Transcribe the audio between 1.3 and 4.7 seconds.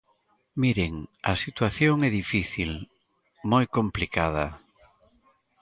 a situación é difícil, moi complicada.